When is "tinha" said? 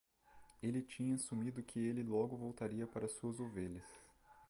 0.81-1.13